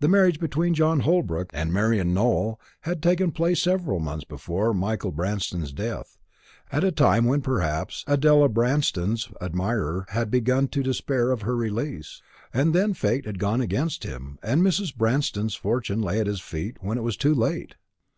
The 0.00 0.08
marriage 0.08 0.40
between 0.40 0.72
John 0.72 1.00
Holbrook 1.00 1.50
and 1.52 1.70
Marian 1.70 2.14
Nowell 2.14 2.58
had 2.80 3.02
taken 3.02 3.30
place 3.30 3.60
several 3.60 4.00
months 4.00 4.24
before 4.24 4.72
Michael 4.72 5.10
Branston's 5.12 5.70
death, 5.70 6.16
at 6.72 6.82
a 6.82 6.90
time 6.90 7.26
when 7.26 7.42
perhaps 7.42 8.04
Adela 8.06 8.48
Branston's 8.48 9.28
admirer 9.42 10.06
had 10.08 10.30
begun 10.30 10.68
to 10.68 10.82
despair 10.82 11.30
of 11.30 11.42
her 11.42 11.56
release. 11.56 12.22
And 12.54 12.74
then 12.74 12.94
fate 12.94 13.26
had 13.26 13.38
gone 13.38 13.60
against 13.60 14.02
him, 14.02 14.38
and 14.42 14.62
Mrs. 14.62 14.96
Branston's 14.96 15.54
fortune 15.56 16.00
lay 16.00 16.20
at 16.20 16.26
his 16.26 16.40
feet 16.40 16.78
when 16.80 16.96
it 16.96 17.02
was 17.04 17.18
too 17.18 17.34
late. 17.34 17.74